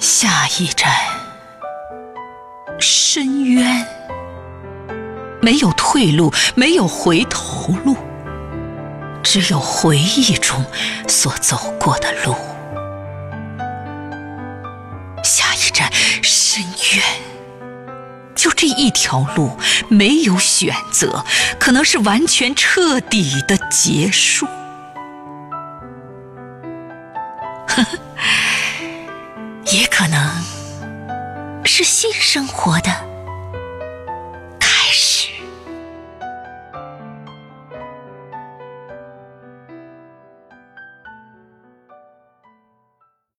[0.00, 0.90] 下一站，
[2.80, 3.86] 深渊，
[5.42, 7.94] 没有退路，没有回头路，
[9.22, 10.64] 只有回忆中
[11.06, 12.34] 所走过的路。
[15.22, 15.92] 下一站，
[16.22, 16.64] 深
[16.94, 17.04] 渊，
[18.34, 19.58] 就这一条路，
[19.88, 21.26] 没有选择，
[21.58, 24.46] 可能是完全彻底的结束。
[27.68, 27.98] 呵呵。
[29.72, 30.44] 也可能
[31.64, 32.90] 是新生活的